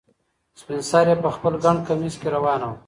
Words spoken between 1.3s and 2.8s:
خپل ګڼ کمیس کې روانه وه.